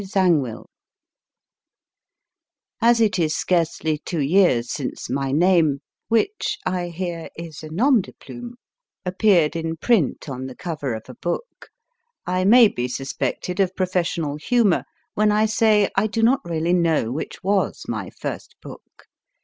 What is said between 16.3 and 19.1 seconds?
really know which was my first book.